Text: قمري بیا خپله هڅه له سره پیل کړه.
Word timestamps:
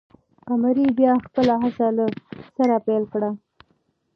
قمري 0.45 0.85
بیا 0.97 1.13
خپله 1.25 1.53
هڅه 1.63 1.87
له 1.97 2.05
سره 2.55 2.75
پیل 2.85 3.03
کړه. 3.13 3.29